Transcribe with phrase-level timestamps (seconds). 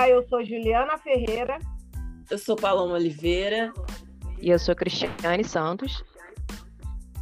[0.00, 1.58] Olá, eu sou Juliana Ferreira.
[2.30, 3.70] Eu sou Paloma Oliveira.
[4.40, 6.02] E eu sou Cristiane Santos.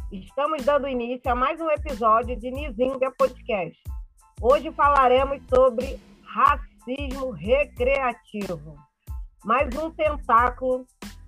[0.09, 3.77] Estamos dando início a mais um episódio de Nizinga Podcast.
[4.41, 8.77] Hoje falaremos sobre racismo recreativo.
[9.43, 10.85] Mais um tentáculo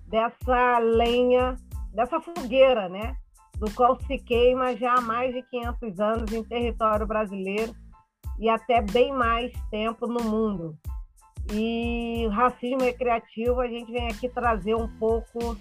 [0.08, 1.54] dessa lenha,
[1.92, 3.14] dessa fogueira, né?
[3.58, 7.74] Do qual se queima já há mais de 500 anos em território brasileiro
[8.40, 10.78] e até bem mais tempo no mundo.
[11.52, 15.56] E racismo recreativo, a gente vem aqui trazer um pouco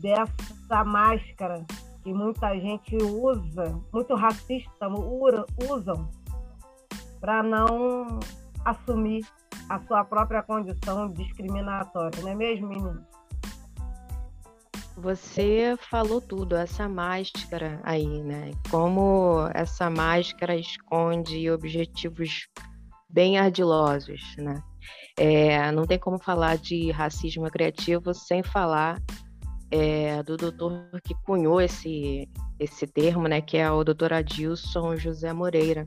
[0.00, 1.66] dessa máscara
[2.02, 4.88] que muita gente usa, muito racista
[5.68, 6.08] usam,
[7.20, 8.18] para não
[8.64, 9.26] assumir
[9.68, 13.04] a sua própria condição discriminatória, não é mesmo, menino?
[14.96, 18.52] Você falou tudo, essa máscara aí, né?
[18.70, 22.48] Como essa máscara esconde objetivos
[23.08, 24.62] bem ardilosos, né?
[25.22, 28.98] É, não tem como falar de racismo criativo sem falar
[29.70, 32.26] é, do doutor que cunhou esse,
[32.58, 33.42] esse termo, né?
[33.42, 35.86] Que é o doutor Adilson José Moreira.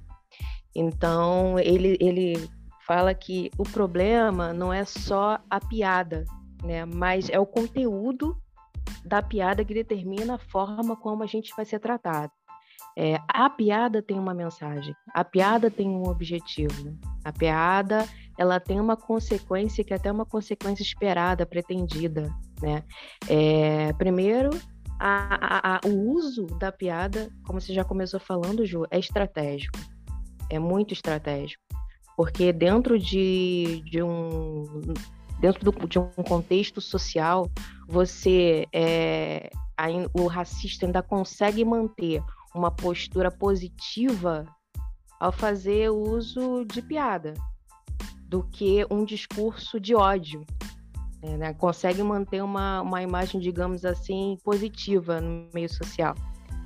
[0.76, 2.48] Então, ele, ele
[2.86, 6.26] fala que o problema não é só a piada,
[6.64, 6.86] né?
[6.86, 8.38] Mas é o conteúdo
[9.04, 12.32] da piada que determina a forma como a gente vai ser tratado.
[12.96, 16.96] É, a piada tem uma mensagem, a piada tem um objetivo,
[17.26, 22.84] a piada ela tem uma consequência que é até uma consequência esperada, pretendida, né?
[23.28, 24.50] É, primeiro,
[25.00, 29.78] a, a, a, o uso da piada, como você já começou falando, Ju, é estratégico,
[30.50, 31.64] é muito estratégico,
[32.16, 34.82] porque dentro de, de um
[35.40, 37.50] dentro do, de um contexto social,
[37.88, 39.50] você é,
[40.14, 42.24] o racista ainda consegue manter
[42.56, 44.46] uma postura positiva
[45.20, 47.34] ao fazer uso de piada
[48.34, 50.44] do que um discurso de ódio.
[51.22, 51.54] É, né?
[51.54, 56.16] Consegue manter uma, uma imagem, digamos assim, positiva no meio social.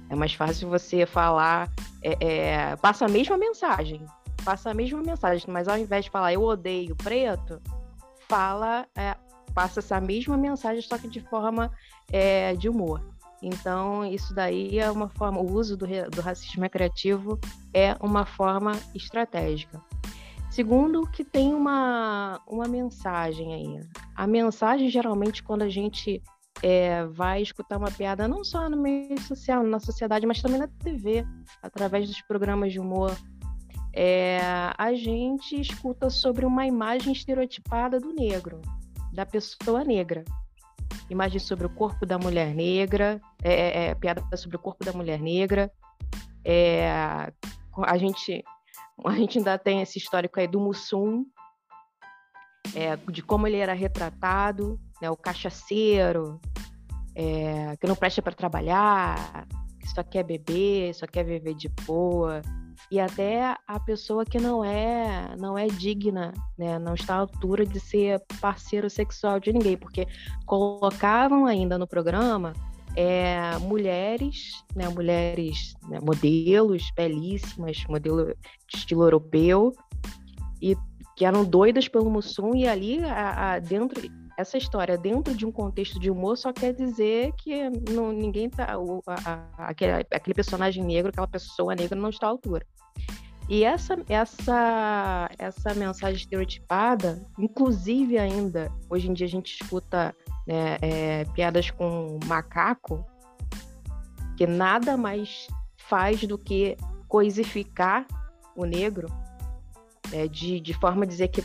[0.09, 1.69] É mais fácil você falar,
[2.01, 4.05] é, é, passa a mesma mensagem,
[4.45, 7.61] passa a mesma mensagem, mas ao invés de falar eu odeio preto,
[8.29, 9.13] fala, é,
[9.53, 11.69] passa essa mesma mensagem, só que de forma
[12.13, 13.03] é, de humor.
[13.41, 17.37] Então, isso daí é uma forma, o uso do, do racismo recreativo
[17.73, 19.83] é uma forma estratégica.
[20.49, 23.79] Segundo, que tem uma, uma mensagem aí.
[24.15, 26.21] A mensagem, geralmente, quando a gente
[26.63, 30.67] é, vai escutar uma piada, não só no meio social, na sociedade, mas também na
[30.67, 31.25] TV,
[31.61, 33.15] através dos programas de humor,
[33.93, 34.39] é,
[34.77, 38.61] a gente escuta sobre uma imagem estereotipada do negro,
[39.13, 40.23] da pessoa negra.
[41.09, 44.93] Imagem sobre o corpo da mulher negra, é, é, é piada sobre o corpo da
[44.93, 45.71] mulher negra.
[46.43, 46.89] É,
[47.75, 48.43] a gente
[49.05, 51.25] a gente ainda tem esse histórico aí do Mussum,
[52.75, 56.39] é, de como ele era retratado, né, o cachaceiro,
[57.15, 59.47] é, que não presta para trabalhar,
[59.79, 62.41] que só quer beber, só quer viver de boa,
[62.91, 67.65] e até a pessoa que não é não é digna, né, não está à altura
[67.65, 70.07] de ser parceiro sexual de ninguém, porque
[70.45, 72.53] colocavam ainda no programa
[72.97, 78.33] é, mulheres, né, mulheres né, modelos belíssimas, modelo
[78.67, 79.71] de estilo europeu,
[80.59, 80.75] e
[81.15, 84.01] que eram doidas pelo Mussum e ali a, a, dentro
[84.35, 88.77] essa história dentro de um contexto de humor só quer dizer que não, ninguém tá
[88.79, 92.65] o, a, aquele, aquele personagem negro, aquela pessoa negra não está à altura.
[93.49, 100.15] E essa, essa, essa mensagem estereotipada, inclusive ainda, hoje em dia a gente escuta
[100.47, 103.05] né, é, piadas com macaco,
[104.37, 106.77] que nada mais faz do que
[107.07, 108.05] coisificar
[108.55, 109.07] o negro,
[110.11, 111.43] é, de, de forma a dizer que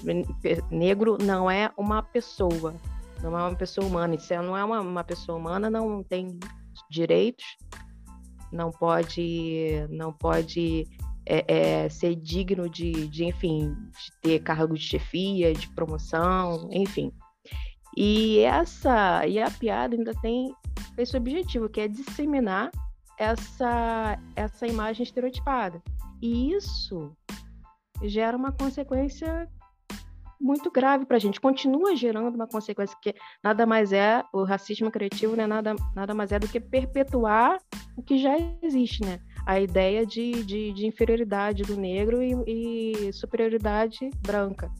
[0.71, 2.75] negro não é uma pessoa,
[3.21, 4.19] não é uma pessoa humana.
[4.19, 6.39] Se não é uma, uma pessoa humana, não tem
[6.89, 7.45] direitos,
[8.53, 10.87] não pode, não pode
[11.27, 17.13] é, é, ser digno de, de, enfim, de ter cargo de chefia, de promoção, enfim.
[17.97, 20.55] E essa e a piada ainda tem
[20.97, 22.71] esse objetivo, que é disseminar
[23.19, 25.83] essa, essa imagem estereotipada.
[26.21, 27.13] E isso
[28.03, 29.49] gera uma consequência
[30.41, 31.41] muito grave para a gente.
[31.41, 35.47] Continua gerando uma consequência que nada mais é o racismo criativo, né?
[35.47, 37.61] Nada, nada mais é do que perpetuar
[37.97, 39.21] o que já existe, né?
[39.47, 44.71] a ideia de, de, de inferioridade do negro e, e, superioridade branca.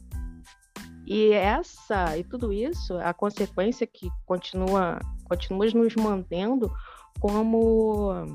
[1.05, 6.71] E essa e tudo isso, a consequência que continua, continua nos mantendo
[7.19, 8.25] como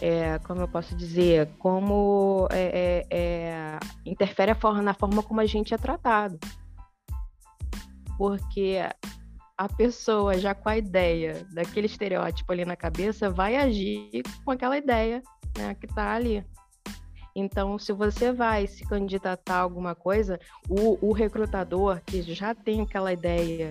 [0.00, 4.52] é, como eu posso dizer, como é, é, é interfere
[4.82, 6.38] na forma como a gente é tratado.
[8.16, 8.78] Porque
[9.56, 14.76] a pessoa já com a ideia daquele estereótipo ali na cabeça vai agir com aquela
[14.76, 15.22] ideia
[15.56, 16.44] né, que está ali.
[17.34, 20.38] Então, se você vai se candidatar a alguma coisa,
[20.68, 23.70] o, o recrutador que já tem aquela ideia,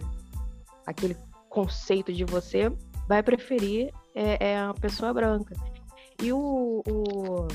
[0.86, 1.16] aquele
[1.50, 2.72] conceito de você,
[3.08, 5.56] vai preferir é, é a pessoa branca.
[6.22, 7.48] E o, o,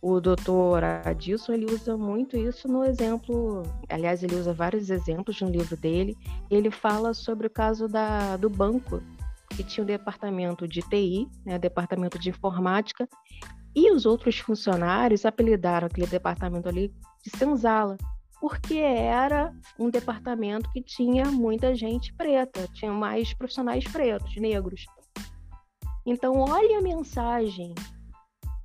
[0.00, 5.50] o doutor Adilson, ele usa muito isso no exemplo, aliás, ele usa vários exemplos no
[5.50, 6.16] livro dele,
[6.50, 9.02] ele fala sobre o caso da, do banco,
[9.50, 13.08] que tinha o departamento de TI, né, departamento de informática,
[13.74, 17.96] e os outros funcionários apelidaram aquele departamento ali de senzala,
[18.40, 24.84] porque era um departamento que tinha muita gente preta, tinha mais profissionais pretos, negros.
[26.06, 27.74] Então, olha a mensagem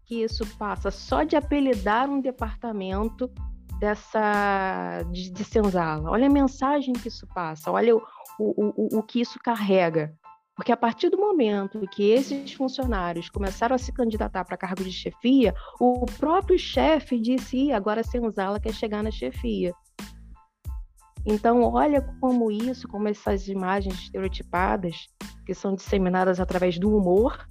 [0.06, 3.30] que isso passa só de apelidar um departamento
[3.80, 6.10] dessa de, de senzala.
[6.10, 8.02] Olha a mensagem que isso passa, olha o,
[8.40, 10.16] o, o, o que isso carrega.
[10.56, 14.92] Porque a partir do momento que esses funcionários começaram a se candidatar para cargo de
[14.92, 19.74] chefia, o próprio chefe disse: agora senzala quer chegar na chefia.
[21.26, 25.08] Então, olha como isso, como essas imagens estereotipadas,
[25.46, 27.46] que são disseminadas através do humor,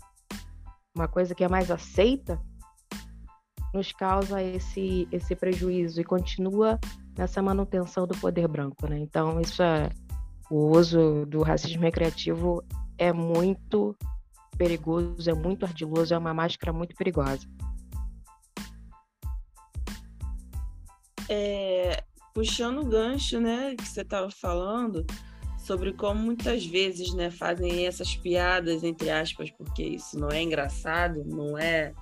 [0.94, 2.40] uma coisa que é mais aceita,
[3.74, 6.78] nos causa esse, esse prejuízo e continua
[7.18, 8.86] nessa manutenção do poder branco.
[8.88, 9.00] Né?
[9.00, 9.90] Então, isso é,
[10.48, 12.62] o uso do racismo recreativo
[12.98, 13.96] é muito
[14.56, 17.46] perigoso, é muito ardiloso, é uma máscara muito perigosa.
[21.28, 22.04] É,
[22.34, 25.06] puxando o gancho, né, que você estava falando
[25.58, 31.24] sobre como muitas vezes, né, fazem essas piadas entre aspas, porque isso não é engraçado,
[31.24, 31.94] não é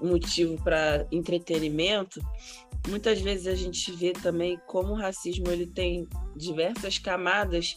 [0.00, 2.20] motivo para entretenimento.
[2.88, 6.06] Muitas vezes a gente vê também como o racismo ele tem
[6.36, 7.74] diversas camadas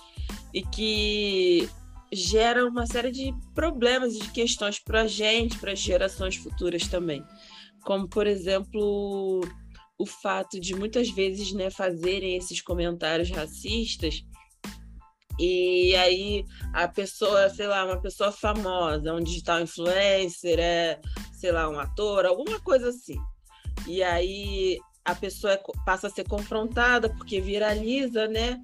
[0.53, 1.69] e que
[2.11, 6.87] gera uma série de problemas e de questões para a gente, para as gerações futuras
[6.87, 7.23] também.
[7.83, 9.41] Como, por exemplo,
[9.97, 14.23] o fato de muitas vezes né, fazerem esses comentários racistas
[15.39, 20.99] e aí a pessoa, sei lá, uma pessoa famosa, um digital influencer, é,
[21.31, 23.17] sei lá, um ator, alguma coisa assim.
[23.87, 28.61] E aí a pessoa é passa a ser confrontada porque viraliza, né?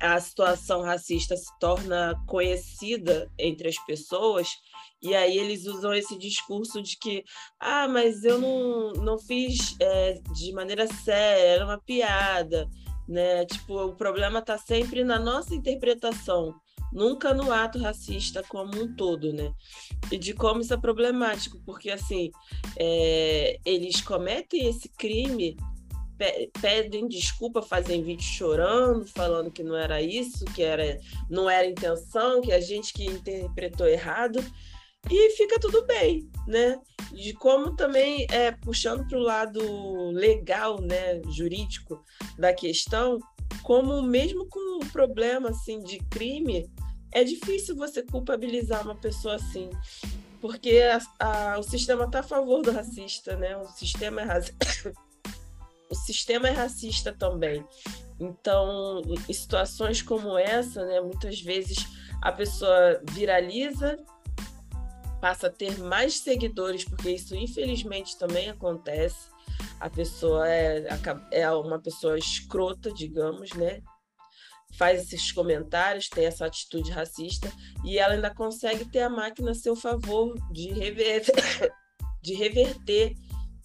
[0.00, 4.48] A situação racista se torna conhecida entre as pessoas,
[5.02, 7.24] e aí eles usam esse discurso de que,
[7.60, 12.68] ah, mas eu não, não fiz é, de maneira séria, era uma piada,
[13.08, 13.44] né?
[13.46, 16.54] Tipo, o problema está sempre na nossa interpretação,
[16.92, 19.52] nunca no ato racista como um todo, né?
[20.10, 22.30] E de como isso é problemático, porque assim,
[22.78, 25.56] é, eles cometem esse crime
[26.60, 30.98] pedem desculpa, fazem vídeo chorando, falando que não era isso, que era,
[31.28, 34.42] não era intenção, que a gente que interpretou errado,
[35.10, 36.80] e fica tudo bem, né?
[37.12, 42.02] De como também é puxando para o lado legal, né, jurídico
[42.36, 43.18] da questão,
[43.62, 46.68] como mesmo com o problema assim de crime,
[47.12, 49.70] é difícil você culpabilizar uma pessoa assim,
[50.40, 53.56] porque a, a, o sistema está a favor do racista, né?
[53.56, 54.92] O sistema é racista
[55.90, 57.64] o sistema é racista também.
[58.18, 61.86] Então, em situações como essa, né, muitas vezes
[62.22, 63.96] a pessoa viraliza,
[65.20, 69.28] passa a ter mais seguidores, porque isso infelizmente também acontece.
[69.78, 70.86] A pessoa é,
[71.30, 73.82] é uma pessoa escrota, digamos, né?
[74.78, 77.50] Faz esses comentários, tem essa atitude racista,
[77.84, 81.72] e ela ainda consegue ter a máquina a seu favor de reverter,
[82.22, 83.14] de reverter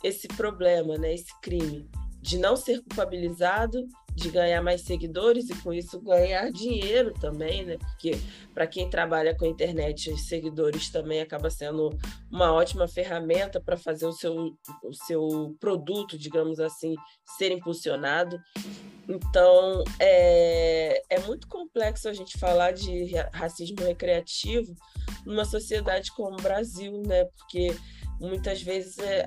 [0.04, 1.14] esse problema, né?
[1.14, 1.90] esse crime
[2.22, 7.78] de não ser culpabilizado, de ganhar mais seguidores e com isso ganhar dinheiro também, né?
[7.78, 8.12] Porque
[8.54, 11.90] para quem trabalha com internet, os seguidores também acaba sendo
[12.30, 16.94] uma ótima ferramenta para fazer o seu, o seu produto, digamos assim,
[17.38, 18.38] ser impulsionado.
[19.08, 24.76] Então, é, é muito complexo a gente falar de racismo recreativo
[25.26, 27.26] numa sociedade como o Brasil, né?
[27.38, 27.76] Porque
[28.22, 29.26] muitas vezes é,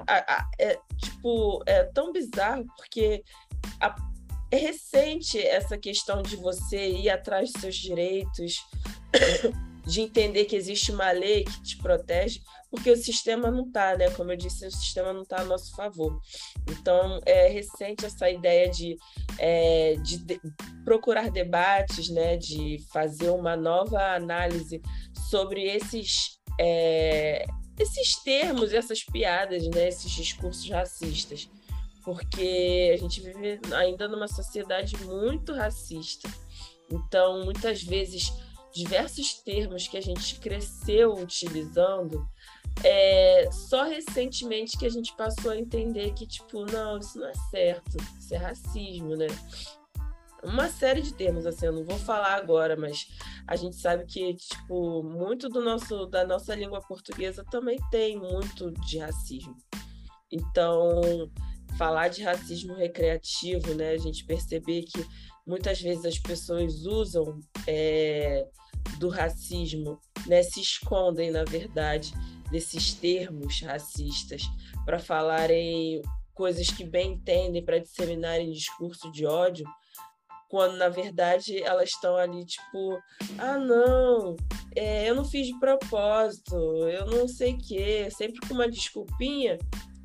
[0.58, 3.22] é, tipo é tão bizarro porque
[3.80, 3.94] a,
[4.50, 8.64] é recente essa questão de você ir atrás dos seus direitos,
[9.84, 14.10] de entender que existe uma lei que te protege, porque o sistema não está, né?
[14.10, 16.20] Como eu disse, o sistema não está a nosso favor.
[16.70, 18.96] Então, é recente essa ideia de,
[19.38, 20.40] é, de, de
[20.84, 22.36] procurar debates, né?
[22.36, 24.80] De fazer uma nova análise
[25.28, 27.44] sobre esses é,
[27.78, 31.48] esses termos, essas piadas, né, esses discursos racistas,
[32.04, 36.28] porque a gente vive ainda numa sociedade muito racista.
[36.90, 38.32] Então, muitas vezes,
[38.72, 42.28] diversos termos que a gente cresceu utilizando,
[42.82, 47.34] é só recentemente que a gente passou a entender que, tipo, não, isso não é
[47.50, 49.28] certo, isso é racismo, né?
[50.44, 53.08] Uma série de termos, assim, eu não vou falar agora, mas
[53.46, 58.70] a gente sabe que, tipo, muito do nosso, da nossa língua portuguesa também tem muito
[58.70, 59.56] de racismo.
[60.30, 61.30] Então,
[61.78, 63.90] falar de racismo recreativo, né?
[63.90, 65.04] A gente perceber que
[65.46, 68.46] muitas vezes as pessoas usam é,
[68.98, 70.42] do racismo, né?
[70.42, 72.12] Se escondem, na verdade,
[72.50, 74.42] desses termos racistas
[74.84, 76.02] para falarem
[76.34, 79.66] coisas que bem entendem, para disseminarem discurso de ódio
[80.54, 83.02] quando na verdade elas estão ali tipo,
[83.38, 84.36] ah não,
[84.76, 86.54] é, eu não fiz de propósito,
[86.86, 89.58] eu não sei o quê, sempre com uma desculpinha.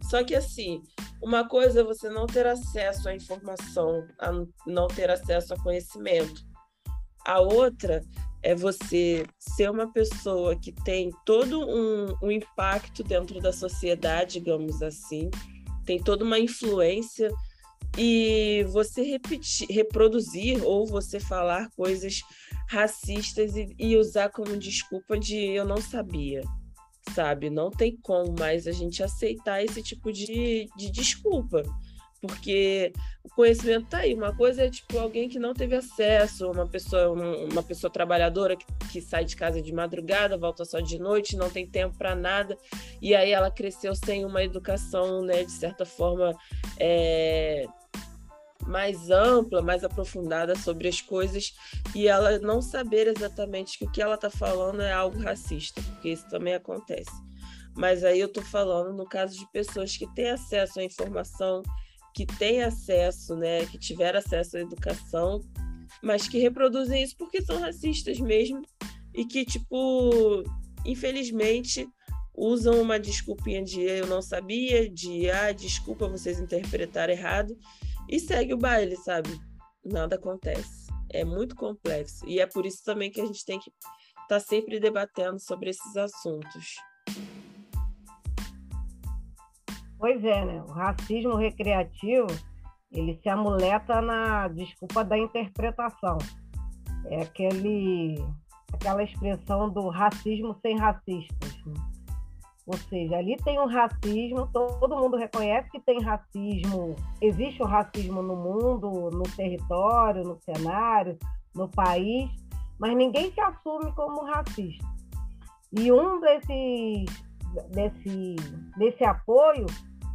[0.09, 0.81] Só que assim,
[1.21, 4.31] uma coisa é você não ter acesso à informação, a
[4.65, 6.41] não ter acesso a conhecimento.
[7.27, 8.01] A outra
[8.41, 14.81] é você ser uma pessoa que tem todo um, um impacto dentro da sociedade, digamos
[14.81, 15.29] assim,
[15.85, 17.29] tem toda uma influência
[17.97, 22.21] e você repetir, reproduzir ou você falar coisas
[22.67, 26.41] racistas e, e, usar como desculpa de eu não sabia,
[27.13, 27.49] sabe?
[27.49, 31.63] Não tem como mais a gente aceitar esse tipo de, de desculpa,
[32.21, 34.13] porque o conhecimento tá aí.
[34.13, 38.65] Uma coisa é tipo alguém que não teve acesso, uma pessoa, uma pessoa trabalhadora que,
[38.91, 42.57] que sai de casa de madrugada, volta só de noite, não tem tempo para nada,
[43.01, 46.33] e aí ela cresceu sem uma educação, né, de certa forma.
[46.77, 47.65] É
[48.67, 51.53] mais ampla, mais aprofundada sobre as coisas
[51.95, 56.09] e ela não saber exatamente que o que ela está falando é algo racista, porque
[56.09, 57.11] isso também acontece.
[57.75, 61.63] Mas aí eu estou falando no caso de pessoas que têm acesso à informação,
[62.19, 65.39] que têm acesso, né, que tiveram acesso à educação,
[66.03, 68.61] mas que reproduzem isso porque são racistas mesmo
[69.15, 70.43] e que, tipo,
[70.85, 71.87] infelizmente
[72.35, 77.57] usam uma desculpinha de eu não sabia, de ah, desculpa vocês interpretaram errado
[78.09, 79.29] e segue o baile, sabe?
[79.85, 80.87] Nada acontece.
[81.09, 82.27] É muito complexo.
[82.27, 85.69] E é por isso também que a gente tem que estar tá sempre debatendo sobre
[85.69, 86.75] esses assuntos.
[89.99, 90.63] Pois é, né?
[90.65, 92.27] O racismo recreativo,
[92.89, 96.17] ele se amuleta na desculpa da interpretação.
[97.07, 98.15] É aquele,
[98.73, 101.65] aquela expressão do racismo sem racistas.
[101.65, 101.73] Né?
[102.65, 107.67] Ou seja, ali tem um racismo, todo mundo reconhece que tem racismo, existe o um
[107.67, 111.17] racismo no mundo, no território, no cenário,
[111.53, 112.29] no país,
[112.79, 114.87] mas ninguém se assume como racista.
[115.73, 117.28] E um desses
[117.71, 118.35] desse,
[118.77, 119.65] desse apoio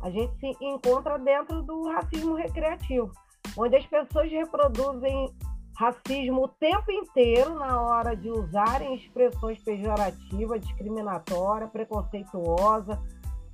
[0.02, 3.10] a gente se encontra dentro do racismo recreativo,
[3.56, 5.34] onde as pessoas reproduzem
[5.76, 13.00] racismo o tempo inteiro na hora de usarem expressões pejorativas, discriminatória, preconceituosa,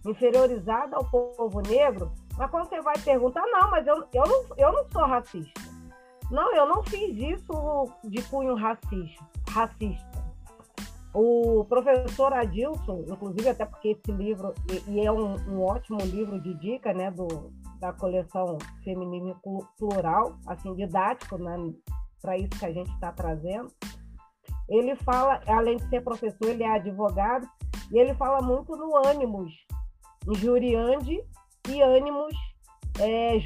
[0.04, 4.72] inferiorizada ao povo negro, mas quando você vai perguntar, não, mas eu, eu, não, eu
[4.72, 5.60] não sou racista.
[6.30, 9.24] Não, eu não fiz isso de cunho racista.
[9.50, 10.09] racista.
[11.12, 16.40] O professor Adilson, inclusive, até porque esse livro, e, e é um, um, ótimo livro
[16.40, 19.36] de dica, né, do, da coleção Feminino
[19.76, 21.56] Plural, assim, didático, né,
[22.22, 23.68] para isso que a gente está trazendo.
[24.68, 27.48] Ele fala, além de ser professor, ele é advogado,
[27.90, 29.52] e ele fala muito no ânimos
[30.28, 31.20] injuriande
[31.68, 32.34] e ânimos
[33.00, 33.38] é.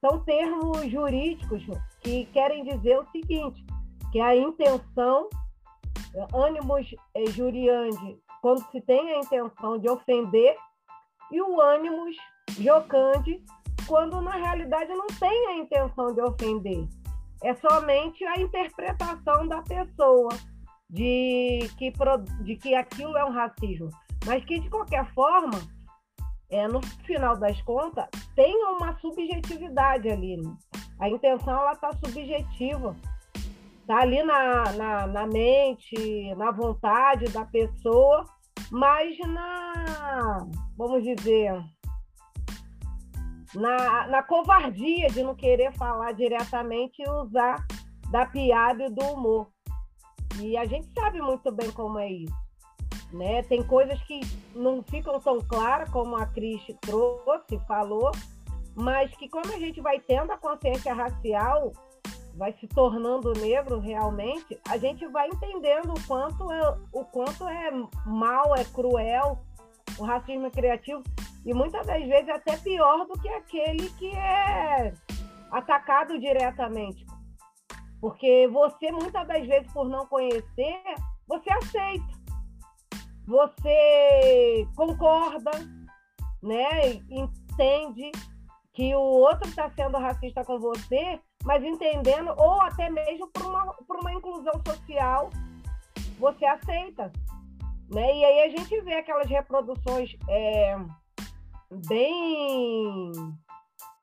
[0.00, 1.64] São termos jurídicos
[2.02, 3.64] que querem dizer o seguinte,
[4.12, 5.28] que a intenção,
[6.34, 10.56] ânimos é, juriande, quando se tem a intenção de ofender,
[11.30, 12.16] e o ânimos
[12.58, 13.42] jocande,
[13.86, 16.88] quando na realidade não tem a intenção de ofender
[17.42, 20.30] é somente a interpretação da pessoa
[20.90, 21.92] de que,
[22.42, 23.90] de que aquilo é um racismo.
[24.26, 25.58] Mas que, de qualquer forma,
[26.50, 30.36] é, no final das contas, tem uma subjetividade ali.
[30.98, 32.96] A intenção ela está subjetiva.
[33.88, 38.22] Está ali na, na, na mente, na vontade da pessoa,
[38.70, 41.58] mas na, vamos dizer,
[43.54, 47.66] na, na covardia de não querer falar diretamente e usar
[48.10, 49.48] da piada e do humor.
[50.38, 52.36] E a gente sabe muito bem como é isso.
[53.10, 53.42] Né?
[53.44, 54.20] Tem coisas que
[54.54, 58.12] não ficam tão claras, como a Cris trouxe, falou,
[58.74, 61.72] mas que quando a gente vai tendo a consciência racial
[62.38, 67.70] vai se tornando negro realmente, a gente vai entendendo o quanto é, o quanto é
[68.06, 69.40] mal, é cruel
[69.98, 71.02] o racismo criativo
[71.44, 74.94] e muitas das vezes até pior do que aquele que é
[75.50, 77.04] atacado diretamente.
[78.00, 80.80] Porque você, muitas das vezes, por não conhecer,
[81.26, 82.18] você aceita.
[83.26, 85.50] Você concorda,
[86.40, 86.92] né?
[87.10, 88.12] Entende
[88.72, 93.72] que o outro está sendo racista com você, mas entendendo, ou até mesmo por uma,
[93.72, 95.30] por uma inclusão social,
[96.18, 97.10] você aceita.
[97.90, 98.18] Né?
[98.18, 100.76] E aí a gente vê aquelas reproduções é,
[101.88, 103.12] bem,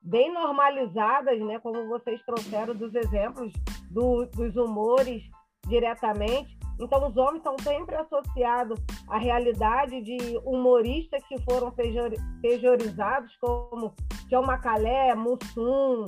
[0.01, 1.59] bem normalizadas, né?
[1.59, 3.53] como vocês trouxeram dos exemplos
[3.91, 5.21] do, dos humores
[5.67, 6.57] diretamente.
[6.79, 12.11] Então, os homens estão sempre associados à realidade de humoristas que foram pejor,
[12.41, 13.93] pejorizados, como
[14.29, 16.05] Tião Macalé, Mussum,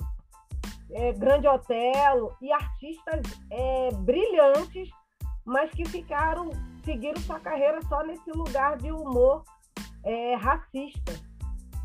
[0.92, 4.90] é, Grande Otelo, e artistas é, brilhantes,
[5.46, 6.50] mas que ficaram,
[6.84, 9.44] seguiram sua carreira só nesse lugar de humor
[10.04, 11.14] é, racista.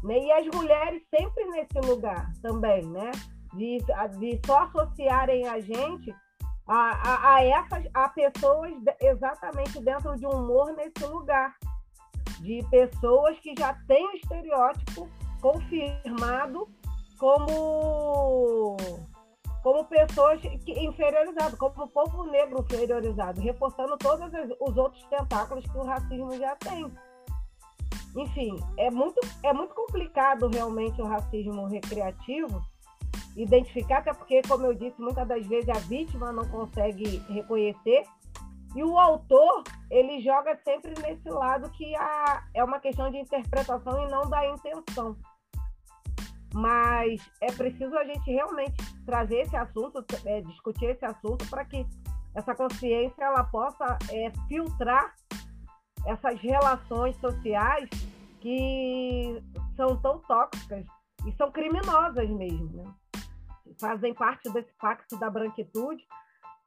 [0.03, 0.19] Né?
[0.19, 3.11] E as mulheres sempre nesse lugar também, né?
[3.55, 3.79] De,
[4.19, 6.13] de só associarem a gente
[6.67, 11.55] a, a, a, essas a pessoas exatamente dentro de um humor nesse lugar.
[12.41, 15.09] De pessoas que já têm o estereótipo
[15.41, 16.69] confirmado
[17.23, 18.77] como
[19.63, 24.29] como pessoas inferiorizadas, como povo negro inferiorizado, reforçando todos
[24.61, 26.93] os outros tentáculos que o racismo já tem.
[28.17, 32.61] Enfim, é muito, é muito complicado realmente o racismo recreativo
[33.37, 38.05] identificar, até porque, como eu disse, muitas das vezes a vítima não consegue reconhecer.
[38.75, 44.03] E o autor, ele joga sempre nesse lado que a, é uma questão de interpretação
[44.03, 45.17] e não da intenção.
[46.55, 51.87] Mas é preciso a gente realmente trazer esse assunto, é, discutir esse assunto para que
[52.35, 55.15] essa consciência ela possa é, filtrar
[56.07, 57.89] essas relações sociais
[58.41, 59.43] que
[59.77, 60.85] são tão tóxicas
[61.27, 62.95] e são criminosas mesmo, né?
[63.81, 66.05] Fazem parte desse pacto da branquitude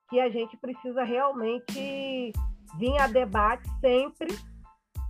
[0.10, 2.32] que a gente precisa realmente
[2.78, 4.28] vir a debate sempre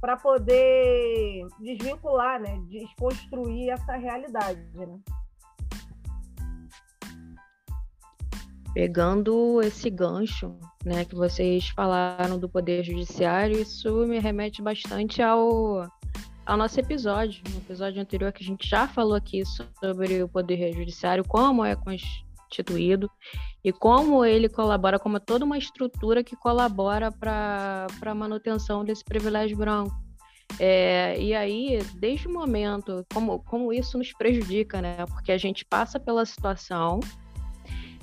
[0.02, 5.00] para poder desvincular, né, desconstruir essa realidade, né?
[8.74, 10.54] Pegando esse gancho,
[10.84, 15.90] né, que vocês falaram do poder judiciário, isso me remete bastante ao
[16.46, 19.44] ao nosso episódio, no episódio anterior que a gente já falou aqui
[19.80, 21.76] sobre o poder judiciário, como é
[22.46, 23.10] constituído
[23.64, 29.04] e como ele colabora, como é toda uma estrutura que colabora para a manutenção desse
[29.04, 29.94] privilégio branco.
[30.60, 35.06] É, e aí, desde o momento, como, como isso nos prejudica, né?
[35.08, 37.00] Porque a gente passa pela situação,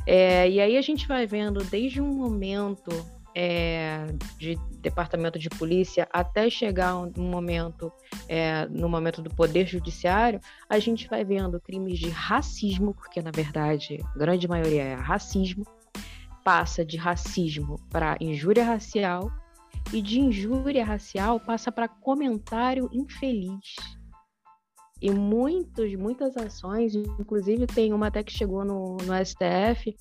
[0.06, 2.90] é, e aí a gente vai vendo desde um momento
[3.34, 4.06] é,
[4.38, 7.92] de departamento de polícia até chegar um, momento,
[8.28, 13.30] é, no momento do poder judiciário, a gente vai vendo crimes de racismo, porque na
[13.30, 15.64] verdade a grande maioria é racismo,
[16.44, 19.30] passa de racismo para injúria racial
[19.92, 23.76] e de injúria racial passa para comentário infeliz.
[25.00, 29.96] E muitos, muitas ações, inclusive tem uma até que chegou no, no STF,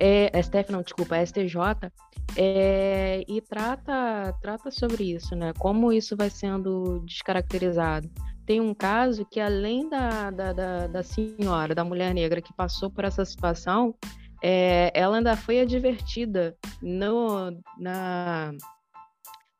[0.00, 1.92] é, STF não, desculpa, STJ,
[2.36, 5.52] é, e trata, trata sobre isso, né?
[5.58, 8.10] Como isso vai sendo descaracterizado.
[8.46, 12.90] Tem um caso que, além da, da, da, da senhora, da mulher negra que passou
[12.90, 13.94] por essa situação,
[14.42, 18.52] é, ela ainda foi advertida no, na,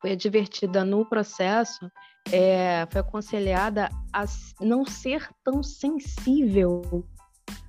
[0.01, 1.89] foi advertida no processo,
[2.31, 4.25] é, foi aconselhada a
[4.59, 7.05] não ser tão sensível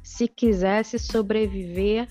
[0.02, 2.08] se quisesse sobreviver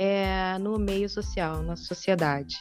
[0.00, 2.56] é, no meio social, na sociedade.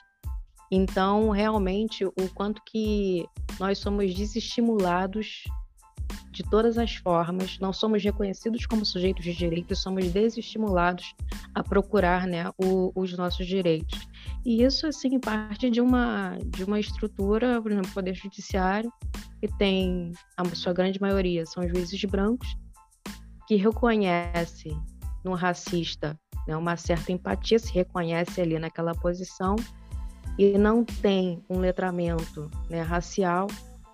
[0.70, 3.26] Então, realmente, o quanto que
[3.58, 5.46] nós somos desestimulados
[6.32, 11.16] de todas as formas, não somos reconhecidos como sujeitos de direitos, somos desestimulados
[11.56, 14.06] a procurar né, o, os nossos direitos.
[14.46, 18.92] E isso, assim, parte de uma, de uma estrutura, por exemplo, o Poder Judiciário,
[19.40, 22.50] que tem, a sua grande maioria são juízes brancos,
[23.48, 24.76] que reconhece
[25.24, 29.56] no racista né, uma certa empatia, se reconhece ali naquela posição
[30.38, 33.48] e não tem um letramento né, racial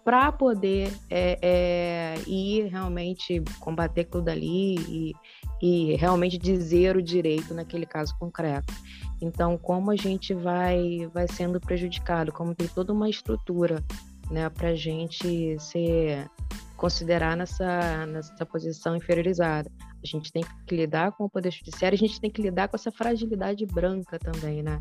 [0.04, 5.14] para poder é, é, ir realmente combater aquilo dali e,
[5.60, 8.72] e realmente dizer o direito naquele caso concreto.
[9.20, 13.84] Então, como a gente vai, vai sendo prejudicado, como tem toda uma estrutura
[14.30, 16.30] né, para a gente ser
[16.78, 19.72] considerar nessa, nessa posição inferiorizada.
[20.06, 22.76] A gente tem que lidar com o poder judiciário, a gente tem que lidar com
[22.76, 24.80] essa fragilidade branca também, né?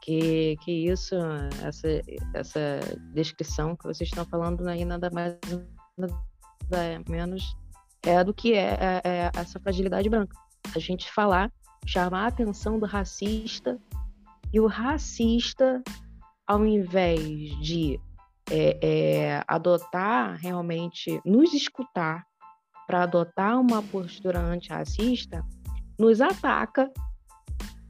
[0.00, 1.16] Que, que isso,
[1.64, 1.88] essa,
[2.32, 2.80] essa
[3.12, 5.36] descrição que vocês estão falando aí nada mais
[5.98, 7.56] nada menos
[8.04, 10.36] é do que é, é, é essa fragilidade branca.
[10.74, 11.52] A gente falar,
[11.84, 13.80] chamar a atenção do racista
[14.52, 15.82] e o racista,
[16.46, 17.20] ao invés
[17.60, 18.00] de
[18.48, 22.24] é, é, adotar realmente, nos escutar
[22.92, 25.42] para adotar uma postura antirracista,
[25.98, 26.92] nos ataca,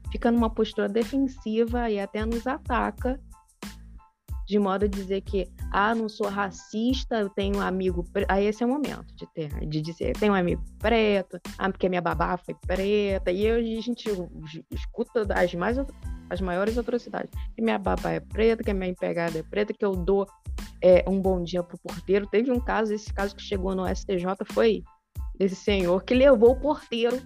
[0.09, 3.19] fica numa postura defensiva e até nos ataca,
[4.47, 8.05] de modo a dizer que, ah, não sou racista, eu tenho um amigo.
[8.29, 11.69] Aí esse é o momento de ter, de dizer, eu tenho um amigo preto, ah,
[11.69, 14.09] porque minha babá foi preta, e eu, a gente
[14.71, 15.77] escuta as mais
[16.29, 17.29] as maiores atrocidades.
[17.55, 20.25] Que minha babá é preta, que minha empregada é preta, que eu dou
[20.81, 22.27] é, um bom dia pro porteiro.
[22.27, 24.83] Teve um caso, esse caso que chegou no STJ foi
[25.37, 27.19] desse senhor que levou o porteiro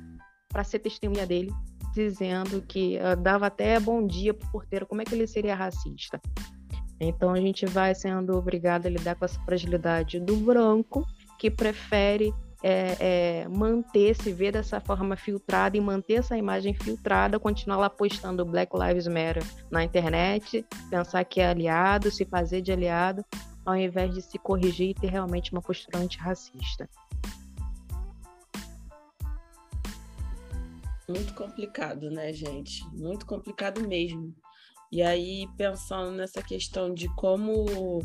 [0.49, 1.51] para ser testemunha dele,
[1.93, 4.85] dizendo que uh, dava até bom dia pro porteiro.
[4.85, 6.21] Como é que ele seria racista?
[6.99, 11.05] Então a gente vai sendo obrigado a lidar com essa fragilidade do branco
[11.37, 17.39] que prefere é, é, manter, se ver dessa forma filtrada e manter essa imagem filtrada,
[17.39, 22.71] continuar lá postando Black Lives Matter na internet, pensar que é aliado, se fazer de
[22.71, 23.23] aliado,
[23.65, 26.89] ao invés de se corrigir e ter realmente uma postura antirracista.
[31.09, 32.83] Muito complicado, né, gente?
[32.91, 34.35] Muito complicado mesmo.
[34.91, 38.01] E aí, pensando nessa questão de como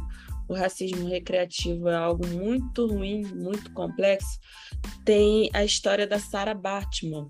[0.49, 4.39] o racismo recreativo é algo muito ruim, muito complexo,
[5.05, 7.29] tem a história da Sarah Batman,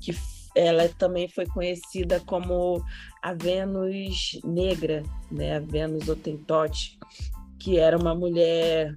[0.00, 0.12] que
[0.56, 2.82] ela também foi conhecida como
[3.22, 5.56] a Vênus negra, né?
[5.56, 6.98] A Vênus Otentote,
[7.60, 8.92] que era uma mulher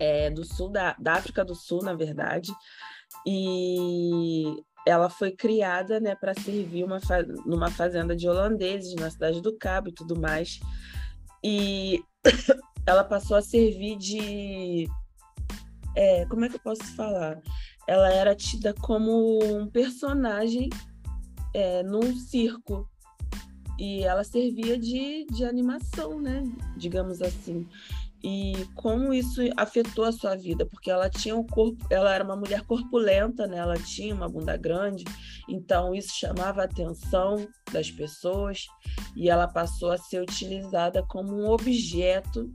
[0.00, 2.50] é, do sul da, da África do Sul, na verdade,
[3.26, 6.98] e ela foi criada, né, para servir uma
[7.44, 10.58] numa fazenda de holandeses na cidade do Cabo e tudo mais.
[11.44, 12.02] E
[12.86, 14.88] ela passou a servir de.
[15.94, 17.38] É, como é que eu posso falar?
[17.86, 20.70] Ela era tida como um personagem
[21.54, 22.88] é, num circo.
[23.78, 26.42] E ela servia de, de animação, né?
[26.76, 27.68] Digamos assim
[28.22, 32.34] e como isso afetou a sua vida, porque ela tinha um corpo, ela era uma
[32.34, 33.58] mulher corpulenta, né?
[33.58, 35.04] Ela tinha uma bunda grande,
[35.48, 38.66] então isso chamava a atenção das pessoas
[39.16, 42.52] e ela passou a ser utilizada como um objeto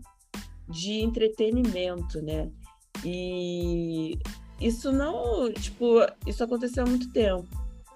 [0.68, 2.52] de entretenimento, né?
[3.06, 4.18] E
[4.60, 7.48] isso não, tipo, isso aconteceu há muito tempo,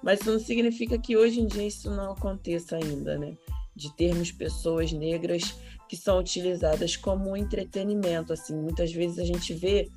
[0.02, 3.38] mas isso não significa que hoje em dia isso não aconteça ainda, né?
[3.76, 5.54] De termos pessoas negras
[5.88, 8.34] que são utilizadas como entretenimento.
[8.34, 9.90] Assim, muitas vezes a gente vê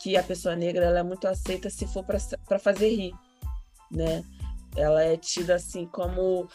[0.00, 3.14] que a pessoa negra ela é muito aceita se for para fazer rir,
[3.90, 4.24] né?
[4.76, 6.48] Ela é tida assim como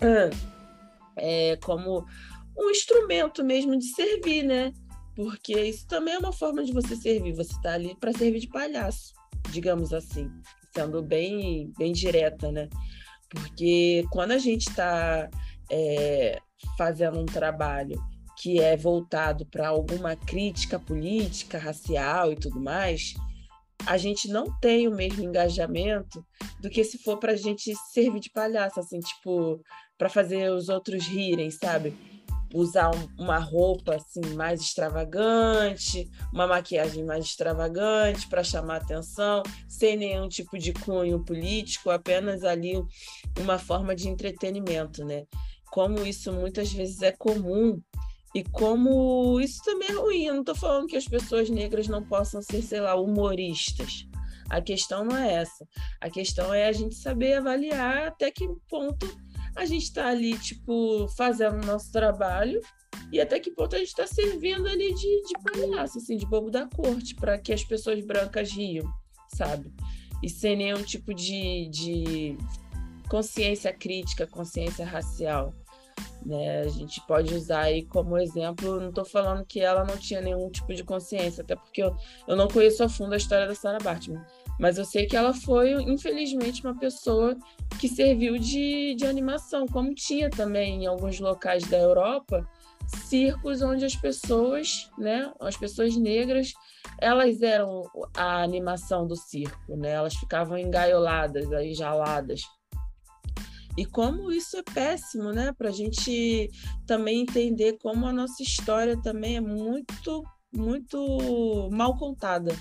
[1.16, 2.06] é, como
[2.56, 4.72] um instrumento mesmo de servir, né?
[5.14, 7.34] Porque isso também é uma forma de você servir.
[7.34, 9.12] Você está ali para servir de palhaço,
[9.50, 10.30] digamos assim,
[10.74, 12.68] sendo bem bem direta, né?
[13.28, 15.28] Porque quando a gente está
[15.70, 16.38] é,
[16.76, 18.00] fazendo um trabalho
[18.38, 23.14] que é voltado para alguma crítica política, racial e tudo mais,
[23.86, 26.24] a gente não tem o mesmo engajamento
[26.60, 29.60] do que se for para a gente servir de palhaço, assim, tipo,
[29.98, 31.94] para fazer os outros rirem, sabe?
[32.54, 39.96] Usar um, uma roupa assim mais extravagante, uma maquiagem mais extravagante para chamar atenção, sem
[39.96, 42.74] nenhum tipo de cunho político, apenas ali
[43.40, 45.24] uma forma de entretenimento, né?
[45.72, 47.80] Como isso muitas vezes é comum
[48.34, 50.24] e como isso também é ruim.
[50.26, 54.06] Eu não estou falando que as pessoas negras não possam ser, sei lá, humoristas.
[54.50, 55.66] A questão não é essa.
[55.98, 59.08] A questão é a gente saber avaliar até que ponto
[59.56, 62.60] a gente está ali, tipo, fazendo o nosso trabalho
[63.10, 66.50] e até que ponto a gente está servindo ali de, de palhaço, assim, de bobo
[66.50, 68.86] da corte, para que as pessoas brancas riam,
[69.34, 69.72] sabe?
[70.22, 72.36] E sem nenhum tipo de, de
[73.08, 75.54] consciência crítica, consciência racial.
[76.24, 76.60] Né?
[76.60, 80.48] A gente pode usar aí como exemplo, não estou falando que ela não tinha nenhum
[80.50, 81.96] tipo de consciência, até porque eu,
[82.28, 84.22] eu não conheço a fundo a história da Sarah Bartman,
[84.58, 87.36] mas eu sei que ela foi, infelizmente, uma pessoa
[87.80, 92.48] que serviu de, de animação, como tinha também em alguns locais da Europa,
[92.86, 96.52] circos onde as pessoas, né, as pessoas negras,
[97.00, 97.82] elas eram
[98.14, 99.92] a animação do circo, né?
[99.92, 102.42] Elas ficavam engaioladas, jaladas
[103.76, 105.52] e como isso é péssimo, né?
[105.52, 106.50] Para a gente
[106.86, 110.22] também entender como a nossa história também é muito
[110.54, 112.54] muito mal contada,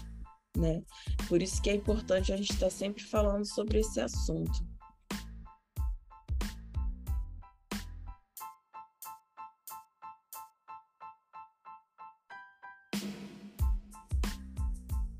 [0.55, 0.81] né?
[1.27, 4.71] Por isso que é importante a gente estar tá sempre falando sobre esse assunto.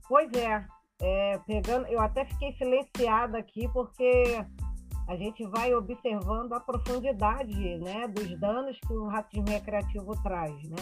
[0.08, 0.67] Pois é,
[1.01, 4.45] é, pegando, eu até fiquei silenciada aqui porque
[5.08, 10.70] a gente vai observando a profundidade né, dos danos que o racismo recreativo traz.
[10.70, 10.78] Né?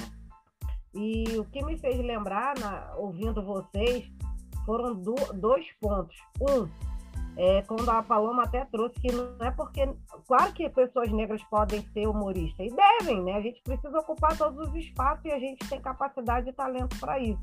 [0.93, 4.11] E o que me fez lembrar, na, ouvindo vocês,
[4.65, 6.15] foram do, dois pontos.
[6.41, 6.67] Um,
[7.37, 9.87] é, quando a Paloma até trouxe que não é porque.
[10.27, 13.33] Claro que pessoas negras podem ser humoristas, e devem, né?
[13.33, 17.17] A gente precisa ocupar todos os espaços e a gente tem capacidade e talento para
[17.17, 17.39] isso.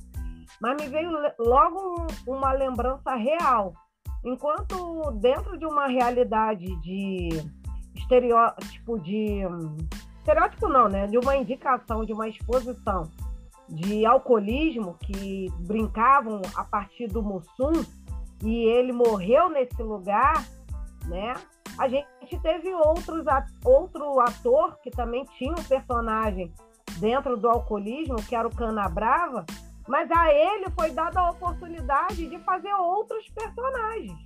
[0.61, 3.73] Mas me veio logo um, uma lembrança real
[4.27, 7.29] Enquanto dentro de uma realidade de
[7.95, 9.43] estereótipo de
[10.19, 11.07] estereótipo não, né?
[11.07, 13.09] De uma indicação, de uma exposição
[13.69, 17.85] de alcoolismo que brincavam a partir do Mussum
[18.45, 20.45] e ele morreu nesse lugar,
[21.05, 21.35] né?
[21.79, 23.25] A gente teve outros
[23.65, 26.53] outro ator que também tinha um personagem
[26.99, 29.47] dentro do alcoolismo, que era o Canabrava,
[29.87, 34.19] mas a ele foi dada a oportunidade de fazer outros personagens.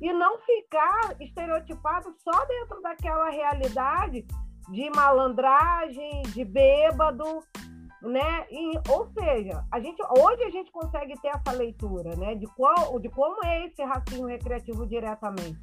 [0.00, 4.24] E não ficar estereotipado só dentro daquela realidade
[4.70, 7.42] de malandragem, de bêbado,
[8.02, 8.46] né?
[8.50, 12.34] E, ou seja, a gente, hoje a gente consegue ter essa leitura, né?
[12.36, 15.58] De, qual, de como é esse racismo recreativo diretamente.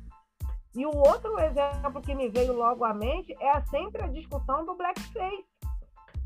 [0.75, 4.75] E o outro exemplo que me veio logo à mente é sempre a discussão do
[4.75, 5.45] blackface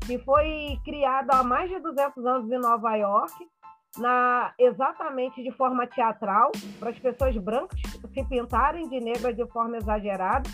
[0.06, 3.34] que foi criado há mais de 200 anos em Nova York,
[3.98, 7.80] na, exatamente de forma teatral, para as pessoas brancas
[8.14, 10.48] se pintarem de negra de forma exagerada,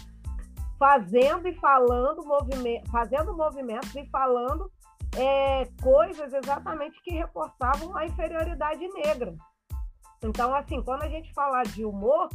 [0.78, 4.70] fazendo e falando movimento, fazendo movimentos e falando
[5.16, 9.34] é, coisas exatamente que reforçavam a inferioridade negra.
[10.22, 12.28] Então, assim, quando a gente fala de humor,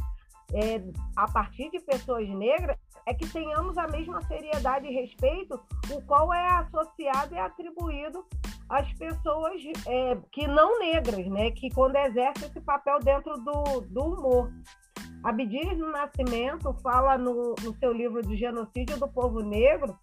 [0.52, 0.82] é,
[1.16, 5.60] a partir de pessoas negras, é que tenhamos a mesma seriedade e respeito,
[5.90, 8.24] o qual é associado e atribuído
[8.68, 11.50] às pessoas é, que não negras, né?
[11.50, 14.52] Que quando exercem esse papel dentro do, do humor.
[15.24, 19.96] Abdias no Nascimento fala no, no seu livro de genocídio do povo negro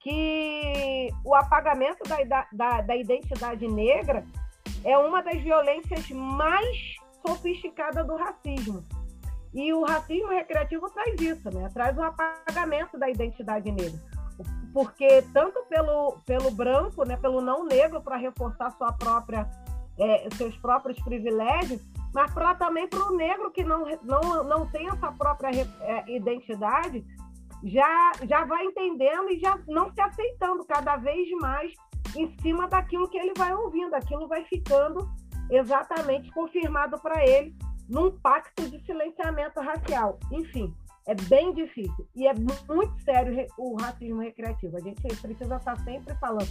[0.00, 4.24] que o apagamento da, da, da identidade negra
[4.84, 8.82] é uma das violências mais sofisticadas do racismo
[9.52, 11.68] e o racismo recreativo traz isso, né?
[11.72, 13.98] Traz o apagamento da identidade negra.
[14.72, 19.48] Porque tanto pelo, pelo branco, né, pelo não negro, para reforçar sua própria,
[19.98, 21.80] é, seus próprios privilégios,
[22.14, 27.04] mas pra, também para o negro que não, não, não tem essa própria é, identidade,
[27.64, 31.72] já, já vai entendendo e já não se aceitando cada vez mais
[32.14, 35.08] em cima daquilo que ele vai ouvindo, aquilo vai ficando
[35.50, 37.56] exatamente confirmado para ele
[37.88, 40.18] num pacto de silenciamento racial.
[40.30, 40.74] Enfim,
[41.06, 42.06] é bem difícil.
[42.14, 44.76] E é muito sério o racismo recreativo.
[44.76, 46.48] A gente precisa estar sempre falando.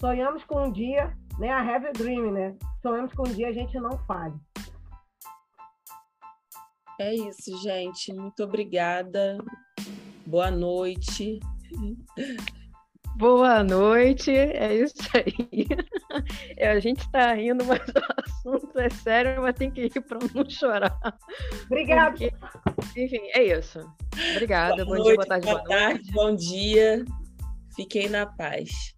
[0.00, 1.50] Sonhamos com um dia, né?
[1.50, 2.56] A have a dream, né?
[2.82, 4.34] Sonhamos com um dia a gente não fale.
[7.00, 8.12] É isso, gente.
[8.12, 9.38] Muito obrigada.
[10.26, 11.38] Boa noite.
[13.22, 15.68] Boa noite, é isso aí.
[16.58, 17.80] É, a gente está rindo, mas
[18.44, 20.98] o assunto é sério, mas tem que ir para não chorar.
[21.64, 22.16] Obrigada.
[22.94, 23.80] enfim, é isso.
[24.32, 24.84] Obrigada.
[24.84, 26.12] Boa bom noite, dia, boa tarde, boa, boa tarde, noite.
[26.12, 27.04] Bom dia.
[27.74, 28.94] Fiquem na paz.